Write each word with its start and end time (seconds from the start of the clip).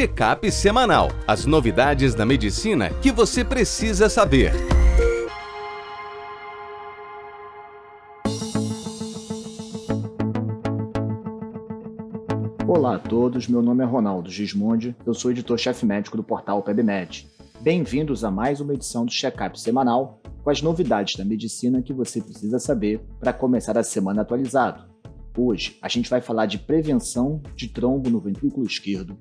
Check-up 0.00 0.50
semanal. 0.50 1.08
As 1.26 1.44
novidades 1.44 2.14
da 2.14 2.24
medicina 2.24 2.88
que 3.02 3.12
você 3.12 3.44
precisa 3.44 4.08
saber. 4.08 4.50
Olá 12.66 12.94
a 12.94 12.98
todos, 12.98 13.46
meu 13.46 13.60
nome 13.60 13.84
é 13.84 13.86
Ronaldo 13.86 14.30
Gismondi, 14.30 14.96
eu 15.04 15.12
sou 15.12 15.32
editor-chefe 15.32 15.84
médico 15.84 16.16
do 16.16 16.24
portal 16.24 16.62
PebMed. 16.62 17.28
Bem-vindos 17.60 18.24
a 18.24 18.30
mais 18.30 18.58
uma 18.58 18.72
edição 18.72 19.04
do 19.04 19.12
Check-up 19.12 19.60
semanal 19.60 20.22
com 20.42 20.48
as 20.48 20.62
novidades 20.62 21.14
da 21.16 21.26
medicina 21.26 21.82
que 21.82 21.92
você 21.92 22.22
precisa 22.22 22.58
saber 22.58 23.02
para 23.20 23.34
começar 23.34 23.76
a 23.76 23.82
semana 23.82 24.22
atualizado. 24.22 24.82
Hoje 25.36 25.76
a 25.82 25.88
gente 25.88 26.08
vai 26.08 26.22
falar 26.22 26.46
de 26.46 26.58
prevenção 26.58 27.42
de 27.54 27.68
trombo 27.68 28.08
no 28.08 28.18
ventrículo 28.18 28.66
esquerdo, 28.66 29.18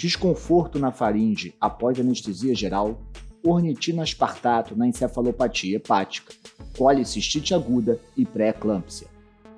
desconforto 0.00 0.78
na 0.78 0.90
faringe 0.90 1.54
após 1.60 2.00
anestesia 2.00 2.54
geral, 2.54 2.98
ornitina 3.44 4.02
aspartato 4.02 4.74
na 4.74 4.88
encefalopatia 4.88 5.76
hepática, 5.76 6.32
colicistite 6.76 7.52
aguda 7.52 8.00
e 8.16 8.24
pré-eclâmpsia. 8.24 9.08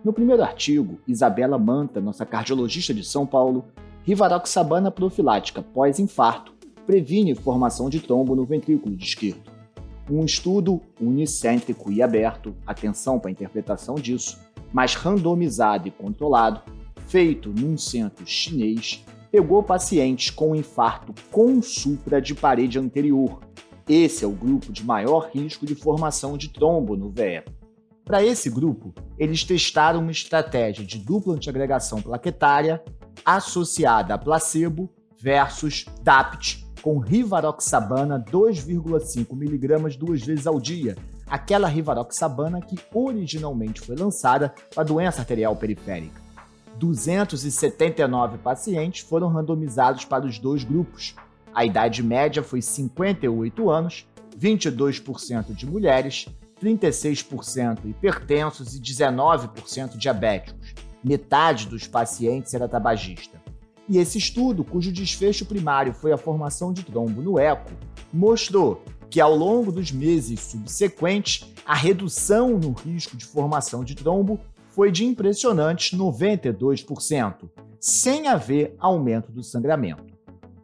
No 0.04 0.12
primeiro 0.12 0.42
artigo, 0.42 0.98
Isabela 1.06 1.56
Manta, 1.56 2.00
nossa 2.00 2.26
cardiologista 2.26 2.92
de 2.92 3.04
São 3.04 3.24
Paulo, 3.24 3.64
rivaroxabana 4.02 4.90
profilática 4.90 5.62
pós-infarto 5.62 6.52
previne 6.84 7.36
formação 7.36 7.88
de 7.88 8.00
trombo 8.00 8.34
no 8.34 8.44
ventrículo 8.44 8.96
esquerdo. 8.96 9.48
Um 10.10 10.24
estudo 10.24 10.80
unicêntrico 11.00 11.92
e 11.92 12.02
aberto, 12.02 12.52
atenção 12.66 13.20
para 13.20 13.30
a 13.30 13.32
interpretação 13.32 13.94
disso, 13.94 14.40
mas 14.72 14.96
randomizado 14.96 15.86
e 15.86 15.92
controlado, 15.92 16.62
feito 17.06 17.50
num 17.50 17.78
centro 17.78 18.26
chinês, 18.26 19.04
pegou 19.32 19.62
pacientes 19.62 20.28
com 20.28 20.54
infarto 20.54 21.14
com 21.30 21.62
supra 21.62 22.20
de 22.20 22.34
parede 22.34 22.78
anterior. 22.78 23.40
Esse 23.88 24.24
é 24.24 24.28
o 24.28 24.32
grupo 24.32 24.70
de 24.70 24.84
maior 24.84 25.30
risco 25.32 25.64
de 25.64 25.74
formação 25.74 26.36
de 26.36 26.50
trombo 26.50 26.94
no 26.96 27.08
VE. 27.08 27.42
Para 28.04 28.22
esse 28.22 28.50
grupo, 28.50 28.92
eles 29.18 29.42
testaram 29.42 30.00
uma 30.00 30.10
estratégia 30.10 30.84
de 30.84 30.98
dupla 30.98 31.34
antiagregação 31.34 32.02
plaquetária 32.02 32.82
associada 33.24 34.12
a 34.12 34.18
placebo 34.18 34.90
versus 35.18 35.86
DAPT 36.02 36.66
com 36.82 36.98
rivaroxabana 36.98 38.22
2,5 38.30 39.32
mg 39.32 39.96
duas 39.96 40.20
vezes 40.20 40.46
ao 40.46 40.60
dia, 40.60 40.96
aquela 41.26 41.68
rivaroxabana 41.68 42.60
que 42.60 42.76
originalmente 42.92 43.80
foi 43.80 43.96
lançada 43.96 44.52
para 44.74 44.82
doença 44.82 45.20
arterial 45.20 45.56
periférica. 45.56 46.21
279 46.78 48.38
pacientes 48.38 49.02
foram 49.02 49.28
randomizados 49.28 50.04
para 50.04 50.26
os 50.26 50.38
dois 50.38 50.64
grupos. 50.64 51.14
A 51.54 51.64
idade 51.64 52.02
média 52.02 52.42
foi 52.42 52.62
58 52.62 53.70
anos, 53.70 54.06
22% 54.38 55.54
de 55.54 55.66
mulheres 55.66 56.26
36% 56.62 57.84
hipertensos 57.84 58.76
e 58.76 58.80
19% 58.80 59.96
diabéticos. 59.96 60.74
Metade 61.02 61.66
dos 61.66 61.88
pacientes 61.88 62.54
era 62.54 62.68
tabagista. 62.68 63.42
E 63.88 63.98
esse 63.98 64.16
estudo, 64.16 64.62
cujo 64.62 64.92
desfecho 64.92 65.44
primário 65.44 65.92
foi 65.92 66.12
a 66.12 66.16
formação 66.16 66.72
de 66.72 66.84
trombo 66.84 67.20
no 67.20 67.38
eco, 67.38 67.72
mostrou 68.12 68.84
que 69.10 69.20
ao 69.20 69.34
longo 69.36 69.72
dos 69.72 69.90
meses 69.90 70.40
subsequentes, 70.40 71.46
a 71.66 71.74
redução 71.74 72.56
no 72.56 72.72
risco 72.72 73.16
de 73.16 73.24
formação 73.26 73.84
de 73.84 73.94
trombo 73.94 74.40
foi 74.72 74.90
de 74.90 75.04
impressionantes 75.04 75.98
92%, 75.98 77.50
sem 77.78 78.26
haver 78.26 78.74
aumento 78.78 79.30
do 79.30 79.42
sangramento. 79.42 80.12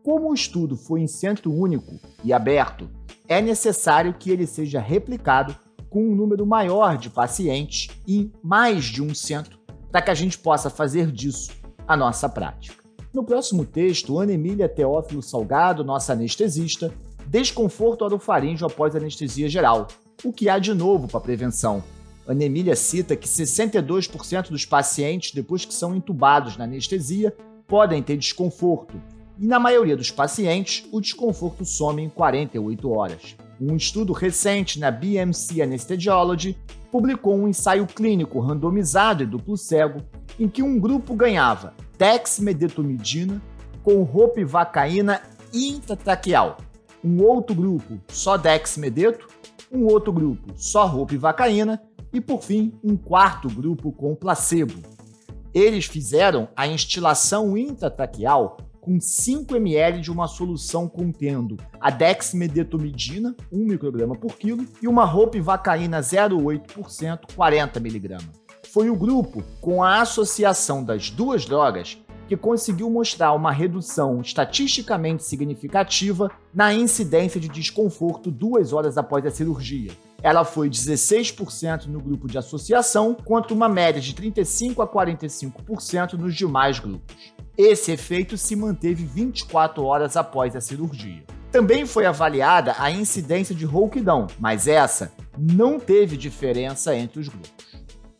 Como 0.02 0.30
o 0.30 0.34
estudo 0.34 0.76
foi 0.76 1.00
em 1.02 1.06
centro 1.06 1.52
único 1.52 2.00
e 2.24 2.32
aberto, 2.32 2.88
é 3.28 3.40
necessário 3.42 4.14
que 4.14 4.30
ele 4.30 4.46
seja 4.46 4.80
replicado 4.80 5.54
com 5.90 6.02
um 6.02 6.14
número 6.14 6.46
maior 6.46 6.96
de 6.96 7.10
pacientes 7.10 7.88
e 8.06 8.30
mais 8.42 8.84
de 8.84 9.02
um 9.02 9.14
centro, 9.14 9.58
para 9.90 10.02
que 10.02 10.10
a 10.10 10.14
gente 10.14 10.38
possa 10.38 10.70
fazer 10.70 11.12
disso 11.12 11.50
a 11.86 11.96
nossa 11.96 12.28
prática. 12.28 12.82
No 13.12 13.24
próximo 13.24 13.64
texto, 13.64 14.18
Ana 14.18 14.32
Emília 14.32 14.68
Teófilo 14.68 15.22
Salgado, 15.22 15.84
nossa 15.84 16.12
anestesista, 16.12 16.92
desconforto 17.26 18.02
orofaríngeo 18.02 18.66
após 18.66 18.94
anestesia 18.96 19.48
geral, 19.48 19.88
o 20.24 20.32
que 20.32 20.48
há 20.48 20.58
de 20.58 20.72
novo 20.72 21.08
para 21.08 21.20
prevenção. 21.20 21.82
Ana 22.28 22.44
Emília 22.44 22.76
cita 22.76 23.16
que 23.16 23.26
62% 23.26 24.50
dos 24.50 24.66
pacientes, 24.66 25.32
depois 25.32 25.64
que 25.64 25.72
são 25.72 25.96
entubados 25.96 26.58
na 26.58 26.64
anestesia, 26.64 27.34
podem 27.66 28.02
ter 28.02 28.18
desconforto, 28.18 29.00
e 29.38 29.46
na 29.46 29.58
maioria 29.58 29.96
dos 29.96 30.10
pacientes, 30.10 30.86
o 30.92 31.00
desconforto 31.00 31.64
some 31.64 32.02
em 32.02 32.08
48 32.10 32.90
horas. 32.90 33.34
Um 33.58 33.74
estudo 33.74 34.12
recente 34.12 34.78
na 34.78 34.90
BMC 34.90 35.62
Anesthesiology 35.62 36.58
publicou 36.92 37.34
um 37.34 37.48
ensaio 37.48 37.86
clínico 37.86 38.40
randomizado 38.40 39.22
e 39.22 39.26
duplo 39.26 39.56
cego 39.56 40.02
em 40.38 40.48
que 40.48 40.62
um 40.62 40.78
grupo 40.78 41.14
ganhava 41.14 41.72
dexmedetomidina 41.96 43.40
com 43.82 44.02
ropivacaína 44.02 45.22
intratraqueal, 45.52 46.58
um 47.02 47.22
outro 47.22 47.56
grupo 47.56 47.98
só 48.08 48.36
dexmedeto, 48.36 49.26
um 49.72 49.86
outro 49.86 50.12
grupo 50.12 50.52
só 50.56 50.86
ropivacaína 50.86 51.80
e, 52.18 52.20
por 52.20 52.42
fim, 52.42 52.72
um 52.82 52.96
quarto 52.96 53.48
grupo 53.48 53.92
com 53.92 54.14
placebo. 54.14 54.74
Eles 55.54 55.86
fizeram 55.86 56.48
a 56.56 56.66
instilação 56.66 57.56
intratraqueal 57.56 58.56
com 58.80 59.00
5 59.00 59.54
ml 59.54 60.00
de 60.00 60.10
uma 60.10 60.26
solução 60.26 60.88
contendo 60.88 61.56
a 61.80 61.90
dexmedetomidina, 61.90 63.36
1 63.52 63.58
micrograma 63.66 64.16
por 64.16 64.36
quilo, 64.36 64.66
e 64.82 64.88
uma 64.88 65.04
ropivacaína 65.04 66.00
0,8%, 66.00 67.34
40 67.34 67.78
mg. 67.78 68.18
Foi 68.72 68.90
o 68.90 68.96
grupo 68.96 69.42
com 69.60 69.82
a 69.82 70.00
associação 70.00 70.82
das 70.82 71.10
duas 71.10 71.44
drogas 71.44 71.98
que 72.26 72.36
conseguiu 72.36 72.90
mostrar 72.90 73.32
uma 73.32 73.52
redução 73.52 74.20
estatisticamente 74.20 75.22
significativa 75.22 76.30
na 76.52 76.74
incidência 76.74 77.40
de 77.40 77.48
desconforto 77.48 78.30
duas 78.30 78.72
horas 78.72 78.98
após 78.98 79.24
a 79.24 79.30
cirurgia. 79.30 79.92
Ela 80.22 80.44
foi 80.44 80.68
16% 80.68 81.86
no 81.86 82.00
grupo 82.00 82.26
de 82.26 82.38
associação, 82.38 83.14
contra 83.14 83.54
uma 83.54 83.68
média 83.68 84.00
de 84.00 84.14
35 84.14 84.82
a 84.82 84.88
45% 84.88 86.14
nos 86.14 86.34
demais 86.34 86.78
grupos. 86.78 87.34
Esse 87.56 87.92
efeito 87.92 88.36
se 88.36 88.56
manteve 88.56 89.04
24 89.04 89.84
horas 89.84 90.16
após 90.16 90.54
a 90.56 90.60
cirurgia. 90.60 91.24
Também 91.50 91.86
foi 91.86 92.04
avaliada 92.04 92.74
a 92.78 92.90
incidência 92.90 93.54
de 93.54 93.64
rouquidão, 93.64 94.26
mas 94.38 94.66
essa 94.66 95.12
não 95.36 95.80
teve 95.80 96.16
diferença 96.16 96.94
entre 96.94 97.20
os 97.20 97.28
grupos. 97.28 97.50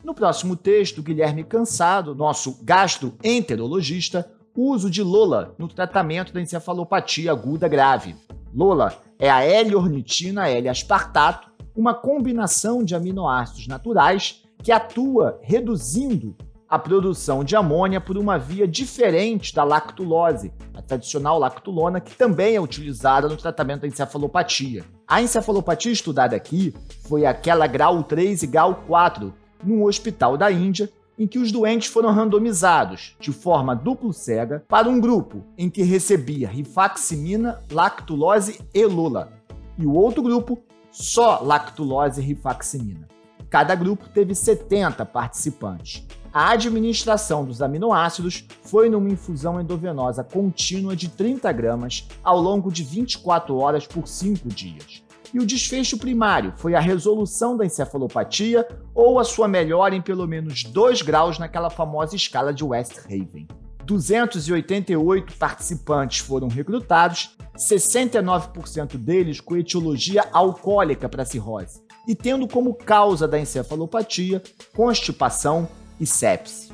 No 0.03 0.13
próximo 0.15 0.55
texto, 0.55 1.03
Guilherme 1.03 1.43
Cansado, 1.43 2.15
nosso 2.15 2.63
gastroenterologista, 2.63 4.29
uso 4.55 4.89
de 4.89 5.03
Lola 5.03 5.53
no 5.57 5.67
tratamento 5.67 6.33
da 6.33 6.41
encefalopatia 6.41 7.31
aguda 7.31 7.67
grave. 7.67 8.15
Lola 8.53 8.97
é 9.19 9.29
a 9.29 9.43
L-ornitina 9.43 10.49
L-aspartato, 10.49 11.48
uma 11.79 11.93
combinação 11.93 12.83
de 12.83 12.93
aminoácidos 12.93 13.65
naturais 13.65 14.43
que 14.61 14.69
atua 14.69 15.39
reduzindo 15.41 16.35
a 16.67 16.77
produção 16.77 17.41
de 17.41 17.55
amônia 17.55 18.01
por 18.01 18.17
uma 18.17 18.37
via 18.37 18.67
diferente 18.67 19.55
da 19.55 19.63
lactulose, 19.63 20.51
a 20.73 20.81
tradicional 20.81 21.39
lactulona, 21.39 22.01
que 22.01 22.17
também 22.17 22.53
é 22.57 22.59
utilizada 22.59 23.29
no 23.29 23.37
tratamento 23.37 23.83
da 23.83 23.87
encefalopatia. 23.87 24.83
A 25.07 25.21
encefalopatia 25.21 25.93
estudada 25.93 26.35
aqui 26.35 26.75
foi 27.07 27.25
aquela 27.25 27.65
grau 27.65 28.03
3 28.03 28.43
e 28.43 28.47
grau 28.47 28.83
4, 28.85 29.33
num 29.63 29.85
hospital 29.85 30.35
da 30.35 30.51
Índia, 30.51 30.91
em 31.17 31.25
que 31.25 31.39
os 31.39 31.49
doentes 31.49 31.87
foram 31.87 32.11
randomizados 32.11 33.15
de 33.21 33.31
forma 33.31 33.73
duplo 33.73 34.11
cega 34.11 34.65
para 34.67 34.89
um 34.89 34.99
grupo 34.99 35.45
em 35.57 35.69
que 35.69 35.83
recebia 35.83 36.49
rifaximina, 36.49 37.63
lactulose 37.71 38.59
e 38.73 38.85
lula, 38.85 39.31
e 39.77 39.85
o 39.85 39.93
outro 39.93 40.21
grupo 40.21 40.61
só 40.99 41.39
lactulose 41.41 42.19
e 42.19 42.23
rifaximina. 42.25 43.07
Cada 43.49 43.73
grupo 43.73 44.09
teve 44.09 44.35
70 44.35 45.05
participantes. 45.05 46.05
A 46.31 46.51
administração 46.51 47.45
dos 47.45 47.61
aminoácidos 47.61 48.45
foi 48.61 48.89
numa 48.89 49.09
infusão 49.09 49.59
endovenosa 49.59 50.23
contínua 50.23 50.95
de 50.95 51.09
30 51.09 51.51
gramas 51.53 52.07
ao 52.21 52.39
longo 52.39 52.71
de 52.71 52.83
24 52.83 53.57
horas 53.57 53.87
por 53.87 54.07
5 54.07 54.49
dias. 54.49 55.01
E 55.33 55.39
o 55.39 55.45
desfecho 55.45 55.97
primário 55.97 56.53
foi 56.57 56.75
a 56.75 56.79
resolução 56.79 57.55
da 57.55 57.65
encefalopatia 57.65 58.67
ou 58.93 59.19
a 59.19 59.23
sua 59.23 59.47
melhora 59.47 59.95
em 59.95 60.01
pelo 60.01 60.27
menos 60.27 60.63
2 60.63 61.01
graus 61.01 61.39
naquela 61.39 61.69
famosa 61.69 62.15
escala 62.15 62.53
de 62.53 62.63
West 62.63 62.99
Haven. 63.05 63.47
288 63.89 65.33
participantes 65.33 66.19
foram 66.19 66.47
recrutados, 66.47 67.35
69% 67.57 68.97
deles 68.97 69.41
com 69.41 69.57
etiologia 69.57 70.27
alcoólica 70.31 71.09
para 71.09 71.25
cirrose, 71.25 71.81
e 72.07 72.13
tendo 72.13 72.47
como 72.47 72.75
causa 72.75 73.27
da 73.27 73.39
encefalopatia 73.39 74.43
constipação, 74.75 75.67
e 75.99 76.05
sepse. 76.05 76.71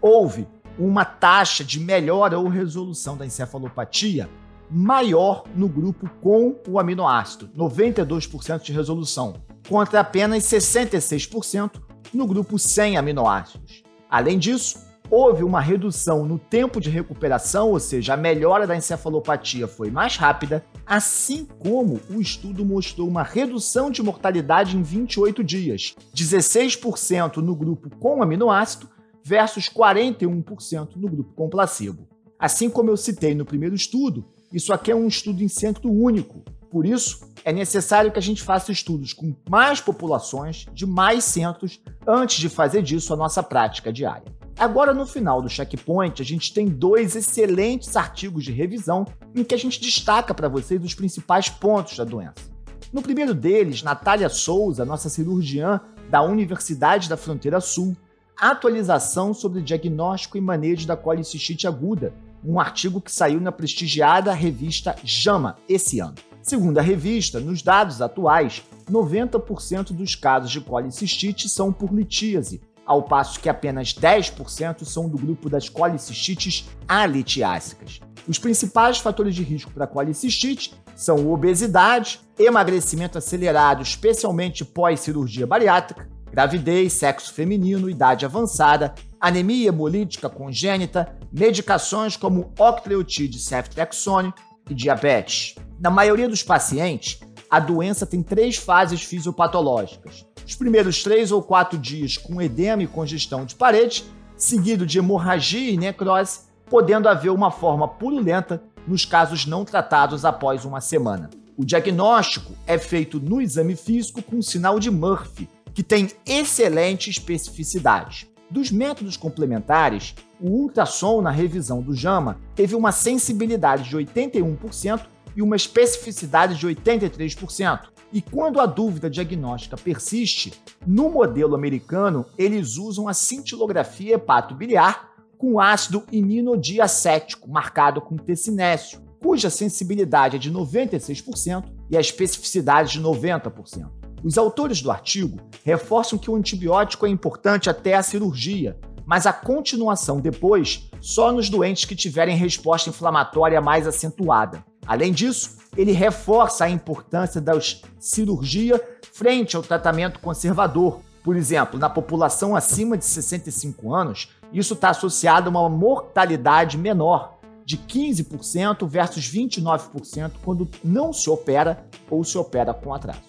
Houve 0.00 0.48
uma 0.76 1.04
taxa 1.04 1.62
de 1.62 1.78
melhora 1.78 2.38
ou 2.38 2.48
resolução 2.48 3.16
da 3.16 3.24
encefalopatia 3.24 4.28
maior 4.68 5.44
no 5.54 5.68
grupo 5.68 6.10
com 6.20 6.56
o 6.66 6.80
aminoácido, 6.80 7.48
92% 7.56 8.62
de 8.62 8.72
resolução, 8.72 9.34
contra 9.68 10.00
apenas 10.00 10.42
66% 10.44 11.80
no 12.12 12.26
grupo 12.26 12.58
sem 12.58 12.96
aminoácidos. 12.96 13.84
Além 14.10 14.38
disso, 14.38 14.78
houve 15.10 15.44
uma 15.44 15.60
redução 15.60 16.24
no 16.24 16.38
tempo 16.38 16.80
de 16.80 16.90
recuperação, 16.90 17.70
ou 17.70 17.80
seja, 17.80 18.14
a 18.14 18.16
melhora 18.16 18.66
da 18.66 18.76
encefalopatia 18.76 19.68
foi 19.68 19.90
mais 19.90 20.16
rápida, 20.16 20.64
assim 20.86 21.46
como 21.58 22.00
o 22.10 22.20
estudo 22.20 22.64
mostrou 22.64 23.08
uma 23.08 23.22
redução 23.22 23.90
de 23.90 24.02
mortalidade 24.02 24.76
em 24.76 24.82
28 24.82 25.44
dias, 25.44 25.94
16% 26.14 27.36
no 27.36 27.54
grupo 27.54 27.90
com 27.98 28.22
aminoácido 28.22 28.88
versus 29.22 29.68
41% 29.68 30.96
no 30.96 31.08
grupo 31.08 31.32
com 31.34 31.48
placebo. 31.48 32.06
Assim 32.38 32.68
como 32.68 32.90
eu 32.90 32.96
citei 32.96 33.34
no 33.34 33.44
primeiro 33.44 33.74
estudo, 33.74 34.24
isso 34.52 34.72
aqui 34.72 34.90
é 34.90 34.94
um 34.94 35.08
estudo 35.08 35.42
em 35.42 35.48
centro 35.48 35.90
único. 35.90 36.42
Por 36.70 36.84
isso, 36.84 37.32
é 37.44 37.52
necessário 37.52 38.10
que 38.10 38.18
a 38.18 38.22
gente 38.22 38.42
faça 38.42 38.72
estudos 38.72 39.12
com 39.12 39.34
mais 39.48 39.80
populações, 39.80 40.66
de 40.74 40.84
mais 40.84 41.24
centros, 41.24 41.80
antes 42.06 42.38
de 42.38 42.48
fazer 42.48 42.82
disso 42.82 43.14
a 43.14 43.16
nossa 43.16 43.42
prática 43.42 43.92
diária. 43.92 44.34
Agora, 44.58 44.94
no 44.94 45.04
final 45.04 45.42
do 45.42 45.48
checkpoint, 45.48 46.22
a 46.22 46.24
gente 46.24 46.54
tem 46.54 46.68
dois 46.68 47.16
excelentes 47.16 47.96
artigos 47.96 48.44
de 48.44 48.52
revisão 48.52 49.04
em 49.34 49.42
que 49.42 49.54
a 49.54 49.58
gente 49.58 49.80
destaca 49.80 50.32
para 50.32 50.48
vocês 50.48 50.82
os 50.82 50.94
principais 50.94 51.48
pontos 51.48 51.96
da 51.96 52.04
doença. 52.04 52.54
No 52.92 53.02
primeiro 53.02 53.34
deles, 53.34 53.82
Natália 53.82 54.28
Souza, 54.28 54.84
nossa 54.84 55.08
cirurgiã 55.08 55.80
da 56.08 56.22
Universidade 56.22 57.08
da 57.08 57.16
Fronteira 57.16 57.60
Sul, 57.60 57.96
atualização 58.38 59.34
sobre 59.34 59.60
diagnóstico 59.60 60.38
e 60.38 60.40
manejo 60.40 60.86
da 60.86 60.96
colicistite 60.96 61.66
aguda, 61.66 62.14
um 62.44 62.60
artigo 62.60 63.00
que 63.00 63.10
saiu 63.10 63.40
na 63.40 63.50
prestigiada 63.50 64.32
revista 64.32 64.94
JAMA 65.02 65.56
esse 65.68 65.98
ano. 65.98 66.14
Segundo 66.42 66.78
a 66.78 66.82
revista, 66.82 67.40
nos 67.40 67.62
dados 67.62 68.00
atuais, 68.00 68.62
90% 68.88 69.92
dos 69.92 70.14
casos 70.14 70.50
de 70.50 70.60
colicistite 70.60 71.48
são 71.48 71.72
por 71.72 71.92
litíase, 71.92 72.60
ao 72.86 73.02
passo 73.02 73.40
que 73.40 73.48
apenas 73.48 73.94
10% 73.94 74.84
são 74.84 75.08
do 75.08 75.16
grupo 75.16 75.48
das 75.48 75.68
colicistites 75.68 76.68
alitiácicas. 76.86 78.00
Os 78.26 78.38
principais 78.38 78.98
fatores 78.98 79.34
de 79.34 79.42
risco 79.42 79.70
para 79.70 79.86
colicistite 79.86 80.74
são 80.96 81.30
obesidade, 81.30 82.20
emagrecimento 82.38 83.18
acelerado, 83.18 83.82
especialmente 83.82 84.64
pós-cirurgia 84.64 85.46
bariátrica, 85.46 86.08
gravidez, 86.30 86.94
sexo 86.94 87.32
feminino, 87.32 87.90
idade 87.90 88.24
avançada, 88.24 88.94
anemia 89.20 89.68
hemolítica 89.68 90.28
congênita, 90.28 91.16
medicações 91.32 92.16
como 92.16 92.52
octreotide 92.58 93.38
ceftriaxone 93.38 94.32
e 94.68 94.74
diabetes. 94.74 95.54
Na 95.78 95.90
maioria 95.90 96.28
dos 96.28 96.42
pacientes, 96.42 97.20
a 97.50 97.60
doença 97.60 98.06
tem 98.06 98.22
três 98.22 98.56
fases 98.56 99.02
fisiopatológicas 99.02 100.26
os 100.46 100.54
primeiros 100.54 101.02
três 101.02 101.32
ou 101.32 101.42
quatro 101.42 101.78
dias 101.78 102.16
com 102.16 102.40
edema 102.40 102.82
e 102.82 102.86
congestão 102.86 103.44
de 103.44 103.54
parede, 103.54 104.04
seguido 104.36 104.84
de 104.86 104.98
hemorragia 104.98 105.70
e 105.70 105.76
necrose, 105.76 106.40
podendo 106.68 107.08
haver 107.08 107.30
uma 107.30 107.50
forma 107.50 107.86
purulenta 107.86 108.62
nos 108.86 109.04
casos 109.04 109.46
não 109.46 109.64
tratados 109.64 110.24
após 110.24 110.64
uma 110.64 110.80
semana. 110.80 111.30
O 111.56 111.64
diagnóstico 111.64 112.52
é 112.66 112.76
feito 112.78 113.20
no 113.20 113.40
exame 113.40 113.76
físico 113.76 114.20
com 114.22 114.42
sinal 114.42 114.78
de 114.80 114.90
Murphy, 114.90 115.48
que 115.72 115.82
tem 115.82 116.10
excelente 116.26 117.10
especificidade. 117.10 118.28
Dos 118.50 118.70
métodos 118.70 119.16
complementares, 119.16 120.14
o 120.40 120.48
ultrassom 120.48 121.22
na 121.22 121.30
revisão 121.30 121.80
do 121.80 121.94
JAMA 121.94 122.38
teve 122.54 122.74
uma 122.74 122.92
sensibilidade 122.92 123.88
de 123.88 123.96
81% 123.96 125.06
e 125.36 125.42
uma 125.42 125.56
especificidade 125.56 126.56
de 126.56 126.66
83%, 126.66 127.88
e 128.12 128.22
quando 128.22 128.60
a 128.60 128.66
dúvida 128.66 129.10
diagnóstica 129.10 129.76
persiste, 129.76 130.52
no 130.86 131.10
modelo 131.10 131.54
americano, 131.54 132.24
eles 132.38 132.76
usam 132.76 133.08
a 133.08 133.14
cintilografia 133.14 134.14
hepatobiliar 134.14 135.10
com 135.36 135.58
ácido 135.58 136.04
iminodiacético, 136.12 137.50
marcado 137.50 138.00
com 138.00 138.16
tecinécio, 138.16 139.02
cuja 139.20 139.50
sensibilidade 139.50 140.36
é 140.36 140.38
de 140.38 140.52
96% 140.52 141.64
e 141.90 141.96
a 141.96 142.00
especificidade 142.00 142.92
de 142.92 143.00
90%. 143.00 143.90
Os 144.22 144.38
autores 144.38 144.80
do 144.80 144.90
artigo 144.90 145.38
reforçam 145.64 146.18
que 146.18 146.30
o 146.30 146.36
antibiótico 146.36 147.06
é 147.06 147.08
importante 147.10 147.68
até 147.68 147.94
a 147.94 148.02
cirurgia, 148.02 148.78
mas 149.04 149.26
a 149.26 149.32
continuação 149.32 150.20
depois 150.20 150.88
só 151.00 151.30
nos 151.32 151.50
doentes 151.50 151.84
que 151.84 151.96
tiverem 151.96 152.36
resposta 152.36 152.88
inflamatória 152.88 153.60
mais 153.60 153.86
acentuada. 153.86 154.64
Além 154.86 155.12
disso, 155.12 155.56
ele 155.76 155.92
reforça 155.92 156.64
a 156.64 156.70
importância 156.70 157.40
da 157.40 157.52
cirurgia 157.98 158.80
frente 159.12 159.56
ao 159.56 159.62
tratamento 159.62 160.20
conservador. 160.20 161.00
Por 161.22 161.36
exemplo, 161.36 161.78
na 161.78 161.88
população 161.88 162.54
acima 162.54 162.98
de 162.98 163.04
65 163.04 163.94
anos, 163.94 164.28
isso 164.52 164.74
está 164.74 164.90
associado 164.90 165.48
a 165.48 165.50
uma 165.50 165.68
mortalidade 165.68 166.76
menor, 166.76 167.38
de 167.64 167.78
15% 167.78 168.86
versus 168.86 169.24
29% 169.32 170.32
quando 170.44 170.68
não 170.84 171.14
se 171.14 171.30
opera 171.30 171.86
ou 172.10 172.22
se 172.22 172.36
opera 172.36 172.74
com 172.74 172.92
atraso. 172.92 173.22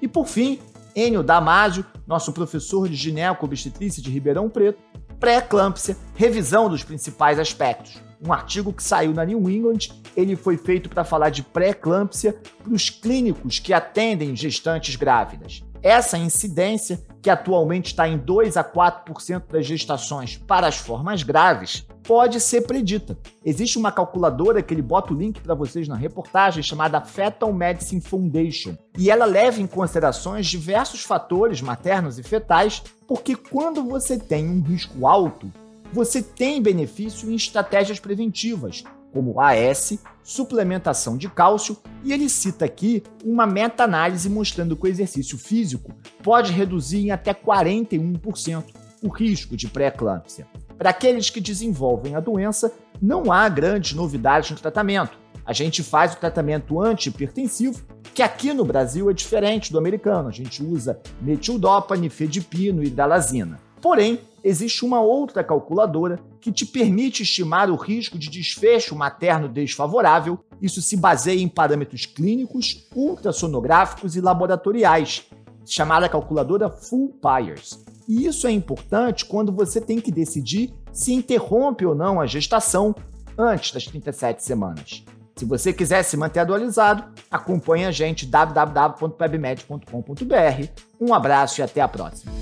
E 0.00 0.08
por 0.08 0.26
fim, 0.26 0.58
Enio 0.94 1.22
Damasio, 1.22 1.84
nosso 2.06 2.32
professor 2.32 2.88
de 2.88 2.94
gineco-obstetrícia 2.94 4.02
de 4.02 4.10
Ribeirão 4.10 4.48
Preto, 4.48 4.78
pré-eclâmpsia, 5.20 5.94
revisão 6.14 6.70
dos 6.70 6.82
principais 6.82 7.38
aspectos 7.38 8.05
um 8.24 8.32
artigo 8.32 8.72
que 8.72 8.82
saiu 8.82 9.12
na 9.12 9.24
New 9.24 9.48
England. 9.48 9.90
Ele 10.16 10.36
foi 10.36 10.56
feito 10.56 10.88
para 10.88 11.04
falar 11.04 11.30
de 11.30 11.42
pré-eclâmpsia 11.42 12.36
para 12.62 12.72
os 12.72 12.90
clínicos 12.90 13.58
que 13.58 13.72
atendem 13.72 14.34
gestantes 14.34 14.96
grávidas. 14.96 15.62
Essa 15.82 16.18
incidência, 16.18 17.00
que 17.22 17.30
atualmente 17.30 17.86
está 17.86 18.08
em 18.08 18.18
2 18.18 18.56
a 18.56 18.64
4% 18.64 19.42
das 19.52 19.66
gestações 19.66 20.36
para 20.36 20.66
as 20.66 20.76
formas 20.76 21.22
graves, 21.22 21.86
pode 22.02 22.40
ser 22.40 22.62
predita. 22.62 23.18
Existe 23.44 23.78
uma 23.78 23.92
calculadora 23.92 24.62
que 24.62 24.72
ele 24.72 24.82
bota 24.82 25.12
o 25.12 25.16
link 25.16 25.40
para 25.40 25.54
vocês 25.54 25.86
na 25.86 25.96
reportagem 25.96 26.62
chamada 26.62 27.00
Fetal 27.00 27.52
Medicine 27.52 28.00
Foundation, 28.00 28.76
e 28.96 29.10
ela 29.10 29.26
leva 29.26 29.60
em 29.60 29.66
considerações 29.66 30.46
diversos 30.46 31.02
fatores 31.02 31.60
maternos 31.60 32.18
e 32.18 32.22
fetais, 32.22 32.82
porque 33.06 33.36
quando 33.36 33.84
você 33.84 34.18
tem 34.18 34.48
um 34.48 34.62
risco 34.62 35.06
alto, 35.06 35.50
você 35.92 36.22
tem 36.22 36.60
benefício 36.60 37.30
em 37.30 37.34
estratégias 37.34 37.98
preventivas, 37.98 38.84
como 39.12 39.40
AS, 39.40 39.98
suplementação 40.22 41.16
de 41.16 41.28
cálcio, 41.28 41.78
e 42.04 42.12
ele 42.12 42.28
cita 42.28 42.64
aqui 42.64 43.02
uma 43.24 43.46
meta-análise 43.46 44.28
mostrando 44.28 44.76
que 44.76 44.84
o 44.84 44.88
exercício 44.88 45.38
físico 45.38 45.94
pode 46.22 46.52
reduzir 46.52 47.06
em 47.06 47.10
até 47.10 47.32
41% 47.32 48.64
o 49.02 49.08
risco 49.08 49.56
de 49.56 49.68
pré-eclâmpsia. 49.68 50.46
Para 50.76 50.90
aqueles 50.90 51.30
que 51.30 51.40
desenvolvem 51.40 52.14
a 52.14 52.20
doença, 52.20 52.72
não 53.00 53.32
há 53.32 53.48
grandes 53.48 53.94
novidades 53.94 54.50
no 54.50 54.56
tratamento. 54.56 55.18
A 55.44 55.52
gente 55.52 55.82
faz 55.82 56.14
o 56.14 56.18
tratamento 56.18 56.80
antihipertensivo, 56.82 57.80
que 58.12 58.22
aqui 58.22 58.52
no 58.52 58.64
Brasil 58.64 59.08
é 59.08 59.12
diferente 59.12 59.70
do 59.70 59.78
americano. 59.78 60.28
A 60.28 60.32
gente 60.32 60.62
usa 60.62 61.00
metildopa, 61.20 61.96
nifedipino 61.96 62.82
e 62.82 62.90
dalazina. 62.90 63.60
Porém, 63.80 64.20
existe 64.42 64.84
uma 64.84 65.00
outra 65.00 65.44
calculadora 65.44 66.18
que 66.40 66.52
te 66.52 66.64
permite 66.64 67.22
estimar 67.22 67.70
o 67.70 67.76
risco 67.76 68.18
de 68.18 68.30
desfecho 68.30 68.96
materno 68.96 69.48
desfavorável. 69.48 70.38
Isso 70.60 70.80
se 70.80 70.96
baseia 70.96 71.40
em 71.40 71.48
parâmetros 71.48 72.06
clínicos, 72.06 72.88
ultrassonográficos 72.94 74.16
e 74.16 74.20
laboratoriais, 74.20 75.24
chamada 75.64 76.08
calculadora 76.08 76.70
Full 76.70 77.18
Pyers. 77.20 77.84
E 78.08 78.26
isso 78.26 78.46
é 78.46 78.52
importante 78.52 79.24
quando 79.24 79.52
você 79.52 79.80
tem 79.80 80.00
que 80.00 80.12
decidir 80.12 80.72
se 80.92 81.12
interrompe 81.12 81.84
ou 81.84 81.94
não 81.94 82.20
a 82.20 82.26
gestação 82.26 82.94
antes 83.36 83.72
das 83.72 83.84
37 83.84 84.44
semanas. 84.44 85.04
Se 85.36 85.44
você 85.44 85.72
quiser 85.72 86.02
se 86.02 86.16
manter 86.16 86.40
atualizado, 86.40 87.04
acompanhe 87.30 87.84
a 87.84 87.90
gente 87.90 88.24
www.webmed.com.br. 88.24 90.68
Um 90.98 91.12
abraço 91.12 91.60
e 91.60 91.62
até 91.62 91.82
a 91.82 91.88
próxima. 91.88 92.32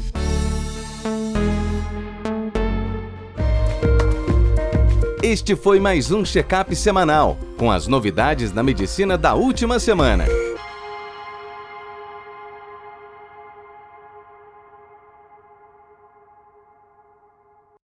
Este 5.25 5.57
foi 5.57 5.81
mais 5.81 6.11
um 6.11 6.23
check-up 6.23 6.77
semanal, 6.77 7.39
com 7.57 7.73
as 7.73 7.87
novidades 7.87 8.53
da 8.53 8.63
medicina 8.63 9.17
da 9.17 9.33
última 9.33 9.79
semana. 9.79 10.27